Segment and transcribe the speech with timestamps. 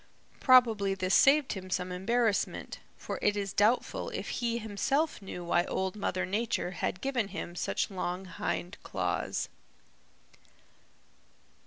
[0.39, 5.63] Probably this saved him some embarrassment, for it is doubtful if he himself knew why
[5.65, 9.47] Old Mother Nature had given him such long hind claws.